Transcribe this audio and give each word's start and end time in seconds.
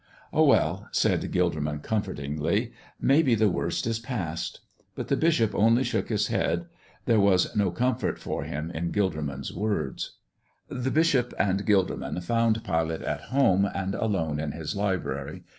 "Oh, 0.33 0.45
well," 0.45 0.87
said 0.91 1.21
Gilderman, 1.31 1.83
comfortingly, 1.83 2.73
"maybe 2.99 3.35
the 3.35 3.51
worst 3.51 3.85
is 3.85 3.99
passed." 3.99 4.61
But 4.95 5.09
the 5.09 5.15
bishop 5.15 5.53
only 5.53 5.83
shook 5.83 6.09
his 6.09 6.25
head; 6.25 6.65
there 7.05 7.19
was 7.19 7.55
no 7.55 7.69
comfort 7.69 8.17
for 8.17 8.43
him 8.43 8.71
in 8.71 8.91
Gilderman's 8.91 9.53
words. 9.53 10.15
The 10.67 10.89
bishop 10.89 11.35
and 11.37 11.67
Gilderman 11.67 12.19
found 12.23 12.63
Pilate 12.63 13.03
at 13.03 13.21
home 13.25 13.69
and 13.71 13.93
alone 13.93 14.39
in 14.39 14.53
his 14.53 14.75
library. 14.75 15.43